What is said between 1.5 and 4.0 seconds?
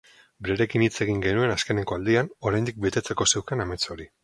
azkeneko aldian, oraindik betetzeko zeukan amets